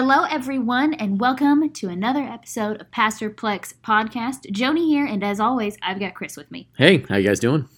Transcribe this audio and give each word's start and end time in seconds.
Hello, 0.00 0.22
everyone, 0.30 0.94
and 0.94 1.18
welcome 1.20 1.68
to 1.70 1.88
another 1.88 2.20
episode 2.20 2.80
of 2.80 2.88
Pastor 2.92 3.30
Plex 3.30 3.74
Podcast. 3.82 4.48
Joni 4.52 4.86
here, 4.86 5.04
and 5.04 5.24
as 5.24 5.40
always, 5.40 5.76
I've 5.82 5.98
got 5.98 6.14
Chris 6.14 6.36
with 6.36 6.48
me. 6.52 6.68
Hey, 6.76 7.04
how 7.08 7.16
you 7.16 7.26
guys 7.26 7.40
doing? 7.40 7.68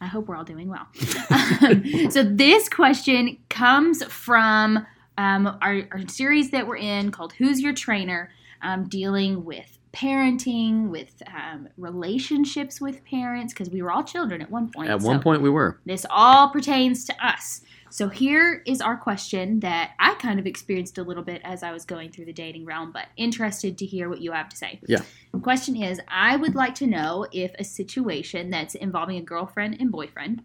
I 0.00 0.06
hope 0.06 0.28
we're 0.28 0.36
all 0.36 0.44
doing 0.44 0.70
well. 0.70 0.86
Um, 1.28 2.10
so, 2.10 2.22
this 2.22 2.70
question 2.70 3.36
comes 3.50 4.02
from 4.04 4.86
um, 5.18 5.58
our, 5.60 5.82
our, 5.92 6.08
series 6.08 6.52
that 6.52 6.66
we're 6.66 6.78
in 6.78 7.10
called 7.10 7.34
Who's 7.34 7.60
Your 7.60 7.74
Trainer? 7.74 8.30
Um, 8.62 8.88
dealing 8.88 9.44
with 9.44 9.76
parenting, 9.92 10.88
with 10.88 11.22
um, 11.26 11.68
relationships 11.76 12.80
with 12.80 13.04
parents, 13.04 13.52
because 13.52 13.68
we 13.68 13.82
were 13.82 13.90
all 13.92 14.04
children 14.04 14.40
at 14.40 14.50
one 14.50 14.70
point. 14.70 14.88
At 14.88 15.00
one 15.00 15.20
point, 15.20 15.42
we 15.42 15.50
were. 15.50 15.78
This 15.84 16.06
all 16.08 16.48
pertains 16.48 17.04
to 17.04 17.26
us. 17.26 17.60
So 17.90 18.08
here 18.08 18.62
is 18.66 18.80
our 18.80 18.96
question 18.96 19.60
that 19.60 19.92
I 19.98 20.14
kind 20.14 20.38
of 20.38 20.46
experienced 20.46 20.98
a 20.98 21.02
little 21.02 21.22
bit 21.22 21.40
as 21.44 21.62
I 21.62 21.72
was 21.72 21.84
going 21.84 22.10
through 22.10 22.26
the 22.26 22.32
dating 22.32 22.64
realm, 22.64 22.92
but 22.92 23.06
interested 23.16 23.78
to 23.78 23.86
hear 23.86 24.08
what 24.08 24.20
you 24.20 24.32
have 24.32 24.48
to 24.48 24.56
say. 24.56 24.80
Yeah. 24.86 25.02
The 25.32 25.40
question 25.40 25.76
is 25.76 26.00
I 26.08 26.36
would 26.36 26.54
like 26.54 26.74
to 26.76 26.86
know 26.86 27.26
if 27.32 27.52
a 27.58 27.64
situation 27.64 28.50
that's 28.50 28.74
involving 28.74 29.16
a 29.16 29.22
girlfriend 29.22 29.76
and 29.80 29.90
boyfriend 29.90 30.42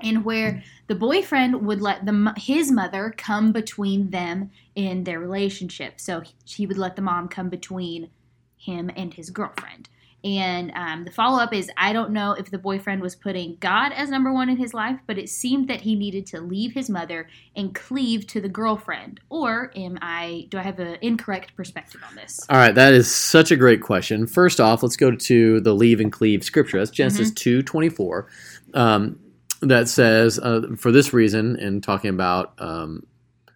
and 0.00 0.24
where 0.24 0.62
the 0.86 0.94
boyfriend 0.94 1.66
would 1.66 1.80
let 1.80 2.06
the 2.06 2.34
his 2.36 2.72
mother 2.72 3.14
come 3.16 3.52
between 3.52 4.10
them 4.10 4.50
in 4.74 5.04
their 5.04 5.20
relationship. 5.20 6.00
So 6.00 6.22
he 6.44 6.66
would 6.66 6.78
let 6.78 6.96
the 6.96 7.02
mom 7.02 7.28
come 7.28 7.48
between 7.48 8.10
him 8.56 8.90
and 8.96 9.14
his 9.14 9.30
girlfriend. 9.30 9.88
And 10.22 10.70
um, 10.74 11.04
the 11.04 11.10
follow 11.10 11.42
up 11.42 11.54
is 11.54 11.70
I 11.76 11.92
don't 11.92 12.10
know 12.10 12.32
if 12.32 12.50
the 12.50 12.58
boyfriend 12.58 13.00
was 13.00 13.14
putting 13.14 13.56
God 13.60 13.92
as 13.92 14.10
number 14.10 14.32
one 14.32 14.50
in 14.50 14.56
his 14.56 14.74
life, 14.74 14.98
but 15.06 15.18
it 15.18 15.28
seemed 15.28 15.68
that 15.68 15.80
he 15.80 15.94
needed 15.94 16.26
to 16.26 16.40
leave 16.40 16.72
his 16.72 16.90
mother 16.90 17.28
and 17.56 17.74
cleave 17.74 18.26
to 18.28 18.40
the 18.40 18.48
girlfriend. 18.48 19.20
Or 19.30 19.70
am 19.74 19.98
I, 20.02 20.46
do 20.50 20.58
I 20.58 20.62
have 20.62 20.78
an 20.78 20.98
incorrect 21.00 21.56
perspective 21.56 22.02
on 22.08 22.14
this? 22.16 22.40
All 22.50 22.58
right, 22.58 22.74
that 22.74 22.92
is 22.92 23.12
such 23.12 23.50
a 23.50 23.56
great 23.56 23.80
question. 23.80 24.26
First 24.26 24.60
off, 24.60 24.82
let's 24.82 24.96
go 24.96 25.10
to 25.10 25.60
the 25.60 25.72
leave 25.72 26.00
and 26.00 26.12
cleave 26.12 26.44
scripture. 26.44 26.78
That's 26.78 26.90
Genesis 26.90 27.30
mm-hmm. 27.30 27.60
2 27.60 27.62
24. 27.62 28.28
Um, 28.74 29.18
that 29.62 29.88
says, 29.88 30.38
uh, 30.38 30.62
for 30.76 30.90
this 30.90 31.12
reason, 31.12 31.56
and 31.56 31.82
talking 31.82 32.10
about 32.10 32.54
um, 32.58 33.06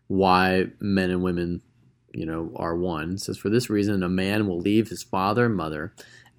why 0.09 0.67
men 0.81 1.11
and 1.11 1.23
women, 1.23 1.63
you 2.13 2.27
know, 2.27 2.53
are 2.57 2.77
one, 2.77 3.17
says, 3.17 3.39
for 3.39 3.49
this 3.49 3.71
reason, 3.71 4.03
a 4.03 4.09
man 4.09 4.47
will 4.47 4.59
leave 4.59 4.89
his 4.89 5.03
father 5.03 5.47
and 5.47 5.57
mother 5.57 5.95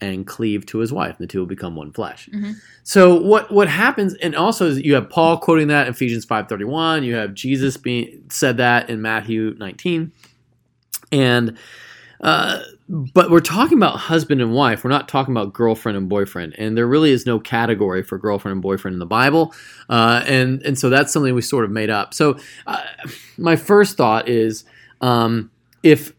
and 0.05 0.27
cleave 0.27 0.65
to 0.67 0.77
his 0.79 0.93
wife. 0.93 1.17
The 1.17 1.27
two 1.27 1.39
will 1.39 1.45
become 1.47 1.75
one 1.75 1.91
flesh. 1.91 2.29
Mm-hmm. 2.31 2.51
So 2.83 3.19
what 3.19 3.51
what 3.51 3.67
happens, 3.67 4.13
and 4.15 4.35
also 4.35 4.71
you 4.71 4.93
have 4.95 5.09
Paul 5.09 5.37
quoting 5.37 5.67
that 5.69 5.87
in 5.87 5.93
Ephesians 5.93 6.25
five 6.25 6.47
thirty 6.47 6.65
one. 6.65 7.03
You 7.03 7.15
have 7.15 7.33
Jesus 7.33 7.77
being 7.77 8.23
said 8.29 8.57
that 8.57 8.89
in 8.89 9.01
Matthew 9.01 9.55
nineteen, 9.57 10.11
and. 11.11 11.57
Uh, 12.21 12.61
but 12.87 13.29
we're 13.29 13.41
talking 13.41 13.77
about 13.77 13.97
husband 13.97 14.41
and 14.41 14.53
wife. 14.53 14.83
We're 14.83 14.89
not 14.89 15.09
talking 15.09 15.35
about 15.35 15.53
girlfriend 15.53 15.97
and 15.97 16.07
boyfriend, 16.07 16.55
and 16.57 16.77
there 16.77 16.87
really 16.87 17.11
is 17.11 17.25
no 17.25 17.39
category 17.39 18.03
for 18.03 18.17
girlfriend 18.17 18.53
and 18.53 18.61
boyfriend 18.61 18.93
in 18.93 18.99
the 18.99 19.05
Bible, 19.05 19.53
uh, 19.89 20.23
and 20.25 20.61
and 20.63 20.79
so 20.79 20.89
that's 20.89 21.11
something 21.11 21.35
we 21.35 21.41
sort 21.41 21.65
of 21.65 21.71
made 21.71 21.89
up. 21.89 22.13
So, 22.13 22.37
uh, 22.65 22.81
my 23.37 23.55
first 23.57 23.97
thought 23.97 24.29
is, 24.29 24.63
um, 25.01 25.51
if 25.83 26.13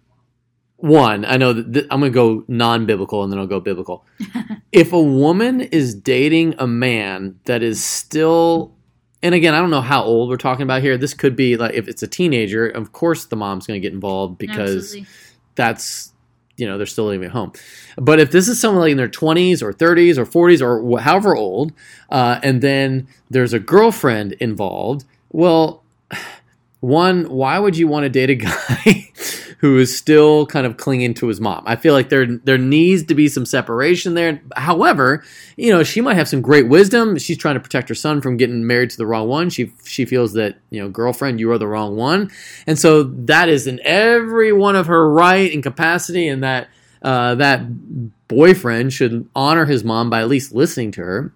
one, 0.79 1.25
I 1.25 1.37
know 1.37 1.53
that 1.53 1.73
th- 1.73 1.87
I'm 1.91 2.01
going 2.01 2.13
to 2.13 2.15
go 2.15 2.45
non-biblical 2.49 3.23
and 3.23 3.33
then 3.33 3.39
I'll 3.39 3.47
go 3.47 3.61
biblical. 3.61 4.05
if 4.73 4.93
a 4.93 5.03
woman 5.03 5.61
is 5.61 5.95
dating 5.95 6.55
a 6.59 6.67
man 6.67 7.39
that 7.45 7.63
is 7.63 7.83
still 7.83 8.77
and 9.23 9.35
again, 9.35 9.55
I 9.55 9.61
don't 9.61 9.71
know 9.71 9.81
how 9.81 10.05
old 10.05 10.29
we're 10.29 10.37
talking 10.37 10.63
about 10.63 10.83
here. 10.83 10.97
This 10.97 11.15
could 11.15 11.35
be 11.35 11.57
like 11.57 11.75
if 11.75 11.89
it's 11.89 12.03
a 12.03 12.07
teenager, 12.07 12.69
of 12.69 12.93
course 12.93 13.25
the 13.25 13.37
mom's 13.37 13.67
going 13.67 13.81
to 13.81 13.83
get 13.85 13.93
involved 13.95 14.39
because 14.39 14.95
Absolutely. 14.95 15.09
that's 15.55 16.13
you 16.57 16.67
know 16.67 16.77
they're 16.77 16.87
still 16.87 17.07
living 17.07 17.25
at 17.25 17.33
home. 17.33 17.53
But 17.97 18.21
if 18.21 18.31
this 18.31 18.47
is 18.47 18.61
someone 18.61 18.83
like 18.83 18.91
in 18.91 18.97
their 18.97 19.09
20s 19.09 19.63
or 19.63 19.73
30s 19.73 20.19
or 20.19 20.27
40s 20.27 20.63
or 20.63 21.01
however 21.01 21.35
old, 21.35 21.73
uh, 22.11 22.39
and 22.43 22.61
then 22.61 23.09
there's 23.31 23.53
a 23.53 23.59
girlfriend 23.59 24.33
involved, 24.35 25.05
well, 25.31 25.83
one, 26.81 27.25
why 27.25 27.59
would 27.59 27.77
you 27.77 27.89
want 27.89 28.05
to 28.05 28.11
date 28.11 28.31
a 28.31 28.35
guy 28.35 29.11
who 29.59 29.79
is 29.79 29.97
still 29.97 30.47
kind 30.47 30.67
of 30.67 30.77
clinging 30.77 31.15
to 31.15 31.29
his 31.29 31.41
mom. 31.41 31.63
I 31.67 31.77
feel 31.77 31.95
like 31.95 32.09
there 32.09 32.27
there 32.27 32.59
needs 32.59 33.05
to 33.05 33.15
be 33.15 33.29
some 33.29 33.47
separation 33.47 34.15
there. 34.15 34.41
However, 34.57 35.25
you 35.57 35.73
know, 35.73 35.83
she 35.83 36.01
might 36.01 36.17
have 36.17 36.29
some 36.29 36.43
great 36.43 36.69
wisdom. 36.69 37.19
She's 37.19 37.39
trying 37.39 37.55
to 37.55 37.61
protect 37.61 37.89
her 37.89 37.95
son 37.95 38.21
from 38.21 38.37
getting 38.37 38.67
married 38.67 38.91
to 38.91 38.97
the 38.97 39.07
wrong 39.07 39.29
one. 39.29 39.51
She 39.51 39.73
she 39.85 40.05
feels 40.05 40.35
that, 40.35 40.59
you 40.71 40.81
know, 40.81 40.89
girlfriend, 40.89 41.41
you 41.41 41.51
are 41.51 41.59
the 41.59 41.67
wrong 41.67 41.97
one. 41.97 42.31
And 42.67 42.79
so 42.79 43.03
that 43.03 43.49
is 43.49 43.67
in 43.67 43.81
every 43.83 44.53
one 44.53 44.77
of 44.77 44.87
her 44.87 45.11
right 45.11 45.53
and 45.53 45.63
capacity 45.63 46.29
and 46.29 46.43
that 46.43 46.69
uh, 47.03 47.35
that 47.37 47.63
boyfriend 48.29 48.93
should 48.93 49.29
honor 49.35 49.65
his 49.65 49.85
mom 49.85 50.11
by 50.11 50.21
at 50.21 50.29
least 50.29 50.55
listening 50.55 50.91
to 50.93 51.03
her. 51.03 51.33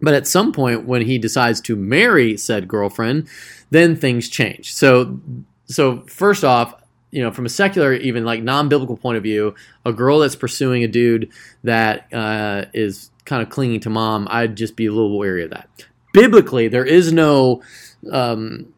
But 0.00 0.14
at 0.14 0.26
some 0.26 0.52
point, 0.52 0.86
when 0.86 1.02
he 1.02 1.18
decides 1.18 1.60
to 1.62 1.76
marry 1.76 2.36
said 2.36 2.68
girlfriend, 2.68 3.28
then 3.70 3.96
things 3.96 4.28
change. 4.28 4.74
So, 4.74 5.20
so 5.66 6.00
first 6.02 6.42
off, 6.42 6.74
you 7.10 7.22
know, 7.22 7.30
from 7.30 7.46
a 7.46 7.48
secular, 7.48 7.92
even 7.94 8.24
like 8.24 8.42
non-biblical 8.42 8.96
point 8.96 9.16
of 9.16 9.22
view, 9.22 9.54
a 9.84 9.92
girl 9.92 10.20
that's 10.20 10.36
pursuing 10.36 10.84
a 10.84 10.88
dude 10.88 11.30
that 11.64 12.12
uh, 12.12 12.66
is 12.72 13.10
kind 13.24 13.42
of 13.42 13.50
clinging 13.50 13.80
to 13.80 13.90
mom, 13.90 14.28
I'd 14.30 14.56
just 14.56 14.76
be 14.76 14.86
a 14.86 14.92
little 14.92 15.18
wary 15.18 15.44
of 15.44 15.50
that. 15.50 15.68
Biblically, 16.12 16.68
there 16.68 16.84
is 16.84 17.12
no, 17.12 17.62
um, 18.10 18.72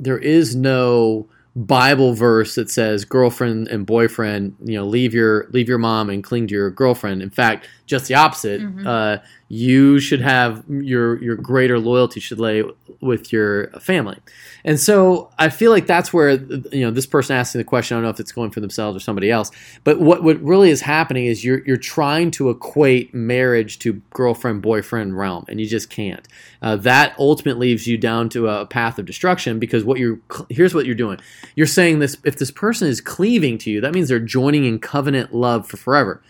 there 0.00 0.18
is 0.18 0.56
no 0.56 1.26
Bible 1.54 2.14
verse 2.14 2.54
that 2.54 2.70
says 2.70 3.04
girlfriend 3.04 3.68
and 3.68 3.84
boyfriend, 3.84 4.56
you 4.64 4.78
know, 4.78 4.86
leave 4.86 5.12
your 5.12 5.48
leave 5.50 5.68
your 5.68 5.76
mom 5.78 6.08
and 6.08 6.24
cling 6.24 6.46
to 6.46 6.54
your 6.54 6.70
girlfriend. 6.70 7.22
In 7.22 7.28
fact, 7.28 7.68
just 7.84 8.08
the 8.08 8.14
opposite. 8.14 8.62
Mm-hmm. 8.62 8.86
Uh, 8.86 9.18
you 9.48 10.00
should 10.00 10.22
have 10.22 10.64
your 10.66 11.22
your 11.22 11.36
greater 11.36 11.78
loyalty 11.78 12.20
should 12.20 12.38
lay 12.38 12.64
with 13.02 13.34
your 13.34 13.66
family. 13.72 14.18
And 14.64 14.80
so 14.80 15.30
I 15.38 15.50
feel 15.50 15.70
like 15.70 15.86
that's 15.86 16.10
where 16.10 16.30
you 16.30 16.80
know 16.80 16.90
this 16.90 17.04
person 17.04 17.36
asking 17.36 17.58
the 17.58 17.64
question. 17.64 17.94
I 17.94 17.98
don't 17.98 18.04
know 18.04 18.10
if 18.10 18.18
it's 18.18 18.32
going 18.32 18.50
for 18.50 18.60
themselves 18.60 18.96
or 18.96 19.00
somebody 19.00 19.30
else, 19.30 19.50
but 19.84 20.00
what 20.00 20.22
what 20.22 20.40
really 20.40 20.70
is 20.70 20.80
happening 20.80 21.26
is 21.26 21.44
you're 21.44 21.62
you're 21.66 21.76
trying 21.76 22.30
to 22.30 22.48
equate 22.48 23.12
marriage 23.12 23.78
to 23.80 24.00
girlfriend 24.14 24.62
boyfriend 24.62 25.18
realm, 25.18 25.44
and 25.48 25.60
you 25.60 25.66
just 25.66 25.90
can't. 25.90 26.26
Uh, 26.62 26.76
that 26.76 27.14
ultimately 27.18 27.68
leaves 27.68 27.86
you 27.86 27.98
down 27.98 28.30
to 28.30 28.48
a 28.48 28.64
path 28.64 28.98
of 28.98 29.04
destruction 29.04 29.58
because 29.58 29.84
what 29.84 29.98
you're 29.98 30.18
here's 30.48 30.74
what 30.74 30.86
you're 30.86 30.94
doing. 30.94 31.20
You're 31.54 31.66
saying 31.66 31.98
this 31.98 32.16
if 32.24 32.36
this 32.36 32.50
person 32.50 32.88
is 32.88 33.00
cleaving 33.00 33.58
to 33.58 33.70
you, 33.70 33.80
that 33.80 33.94
means 33.94 34.08
they're 34.08 34.18
joining 34.18 34.64
in 34.64 34.78
covenant 34.78 35.34
love 35.34 35.66
for 35.66 35.76
forever. 35.76 36.22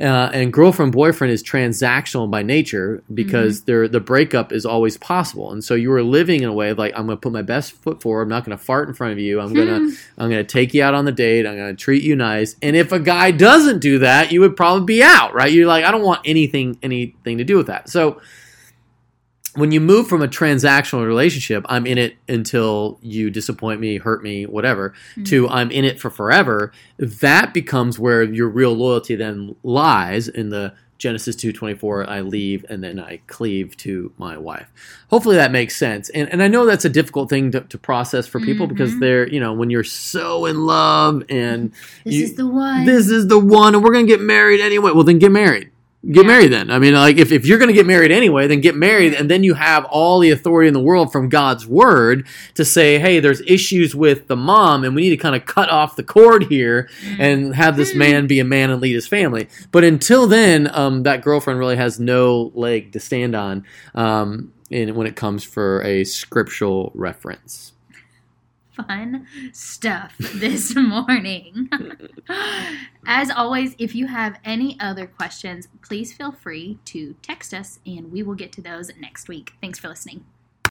Uh, 0.00 0.30
and 0.32 0.52
girlfriend 0.52 0.90
boyfriend 0.90 1.32
is 1.32 1.44
transactional 1.44 2.28
by 2.28 2.42
nature 2.42 3.02
because 3.12 3.62
mm-hmm. 3.62 3.92
the 3.92 4.00
breakup 4.00 4.50
is 4.50 4.64
always 4.64 4.96
possible. 4.96 5.52
And 5.52 5.62
so 5.62 5.74
you 5.74 5.92
are 5.92 6.02
living 6.02 6.42
in 6.42 6.48
a 6.48 6.52
way 6.52 6.70
of 6.70 6.78
like 6.78 6.92
i'm 6.96 7.06
going 7.06 7.18
to 7.18 7.20
put 7.20 7.30
my 7.30 7.42
best 7.42 7.72
foot 7.72 8.02
forward. 8.02 8.22
I'm 8.22 8.28
not 8.28 8.44
going 8.44 8.56
to 8.56 8.64
fart 8.64 8.88
in 8.88 8.94
front 8.94 9.12
of 9.12 9.18
you. 9.18 9.40
I'm 9.40 9.52
going 9.52 9.68
to 9.68 9.78
hmm. 9.78 9.90
i'm 10.18 10.30
going 10.30 10.44
to 10.44 10.50
take 10.50 10.72
you 10.74 10.82
out 10.82 10.94
on 10.94 11.04
the 11.04 11.12
date. 11.12 11.46
I'm 11.46 11.56
going 11.56 11.76
to 11.76 11.80
treat 11.80 12.02
you 12.02 12.16
nice. 12.16 12.56
And 12.62 12.74
if 12.74 12.90
a 12.90 12.98
guy 12.98 13.30
doesn't 13.32 13.80
do 13.80 14.00
that 14.00 14.32
you 14.32 14.40
would 14.40 14.56
probably 14.56 14.86
be 14.86 15.02
out 15.02 15.34
right? 15.34 15.52
You're 15.52 15.66
like 15.66 15.84
i 15.84 15.90
don't 15.90 16.02
want 16.02 16.22
anything 16.24 16.78
anything 16.82 17.38
to 17.38 17.44
do 17.44 17.56
with 17.56 17.66
that. 17.66 17.88
So 17.88 18.20
when 19.54 19.70
you 19.70 19.80
move 19.80 20.08
from 20.08 20.22
a 20.22 20.28
transactional 20.28 21.06
relationship, 21.06 21.64
I'm 21.68 21.86
in 21.86 21.98
it 21.98 22.16
until 22.28 22.98
you 23.02 23.30
disappoint 23.30 23.80
me, 23.80 23.98
hurt 23.98 24.22
me, 24.22 24.46
whatever, 24.46 24.90
mm-hmm. 24.90 25.24
to 25.24 25.48
I'm 25.48 25.70
in 25.70 25.84
it 25.84 26.00
for 26.00 26.10
forever, 26.10 26.72
that 26.98 27.52
becomes 27.52 27.98
where 27.98 28.22
your 28.22 28.48
real 28.48 28.72
loyalty 28.72 29.14
then 29.14 29.54
lies 29.62 30.28
in 30.28 30.48
the 30.48 30.74
Genesis 31.02 31.34
2:24 31.34 32.08
I 32.08 32.20
leave 32.20 32.64
and 32.68 32.82
then 32.82 33.00
I 33.00 33.20
cleave 33.26 33.76
to 33.78 34.12
my 34.18 34.38
wife. 34.38 34.72
Hopefully 35.10 35.34
that 35.34 35.50
makes 35.50 35.76
sense. 35.76 36.08
And 36.10 36.28
and 36.28 36.40
I 36.40 36.46
know 36.46 36.64
that's 36.64 36.84
a 36.84 36.88
difficult 36.88 37.28
thing 37.28 37.50
to, 37.50 37.62
to 37.62 37.76
process 37.76 38.28
for 38.28 38.38
people 38.38 38.66
mm-hmm. 38.66 38.76
because 38.76 39.00
they're, 39.00 39.28
you 39.28 39.40
know, 39.40 39.52
when 39.52 39.68
you're 39.68 39.82
so 39.82 40.46
in 40.46 40.64
love 40.64 41.24
and 41.28 41.72
this 42.04 42.14
you, 42.14 42.24
is 42.24 42.34
the 42.36 42.46
one. 42.46 42.84
This 42.86 43.10
is 43.10 43.26
the 43.26 43.38
one 43.38 43.74
and 43.74 43.82
we're 43.82 43.92
going 43.92 44.06
to 44.06 44.12
get 44.12 44.20
married 44.20 44.60
anyway. 44.60 44.92
Well 44.92 45.02
then 45.02 45.18
get 45.18 45.32
married 45.32 45.71
get 46.10 46.22
yeah. 46.22 46.26
married 46.26 46.52
then. 46.52 46.70
I 46.70 46.78
mean, 46.78 46.94
like 46.94 47.16
if, 47.16 47.30
if 47.30 47.46
you're 47.46 47.58
going 47.58 47.68
to 47.68 47.74
get 47.74 47.86
married 47.86 48.10
anyway, 48.10 48.46
then 48.46 48.60
get 48.60 48.74
married, 48.74 49.14
and 49.14 49.30
then 49.30 49.44
you 49.44 49.54
have 49.54 49.84
all 49.84 50.18
the 50.18 50.30
authority 50.30 50.68
in 50.68 50.74
the 50.74 50.80
world 50.80 51.12
from 51.12 51.28
God's 51.28 51.66
word 51.66 52.26
to 52.54 52.64
say, 52.64 52.98
hey, 52.98 53.20
there's 53.20 53.40
issues 53.42 53.94
with 53.94 54.26
the 54.26 54.36
mom, 54.36 54.84
and 54.84 54.94
we 54.94 55.02
need 55.02 55.10
to 55.10 55.16
kind 55.16 55.36
of 55.36 55.46
cut 55.46 55.68
off 55.68 55.96
the 55.96 56.02
cord 56.02 56.44
here 56.44 56.88
and 57.18 57.54
have 57.54 57.76
this 57.76 57.94
man 57.94 58.26
be 58.26 58.40
a 58.40 58.44
man 58.44 58.70
and 58.70 58.80
lead 58.80 58.94
his 58.94 59.06
family. 59.06 59.48
But 59.70 59.84
until 59.84 60.26
then, 60.26 60.68
um, 60.74 61.04
that 61.04 61.22
girlfriend 61.22 61.58
really 61.58 61.76
has 61.76 62.00
no 62.00 62.50
leg 62.54 62.92
to 62.92 63.00
stand 63.00 63.36
on 63.36 63.64
um, 63.94 64.52
in, 64.70 64.94
when 64.94 65.06
it 65.06 65.14
comes 65.14 65.44
for 65.44 65.82
a 65.82 66.04
scriptural 66.04 66.90
reference 66.94 67.71
fun 68.72 69.26
stuff 69.52 70.16
this 70.18 70.74
morning. 70.76 71.68
As 73.06 73.30
always, 73.30 73.74
if 73.78 73.94
you 73.94 74.06
have 74.06 74.38
any 74.44 74.78
other 74.80 75.06
questions, 75.06 75.68
please 75.82 76.12
feel 76.12 76.32
free 76.32 76.78
to 76.86 77.14
text 77.22 77.52
us 77.54 77.80
and 77.86 78.12
we 78.12 78.22
will 78.22 78.34
get 78.34 78.52
to 78.52 78.62
those 78.62 78.90
next 78.98 79.28
week. 79.28 79.52
Thanks 79.60 79.78
for 79.78 79.88
listening. 79.88 80.24